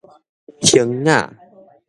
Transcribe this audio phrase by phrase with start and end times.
[0.63, 1.29] 興雅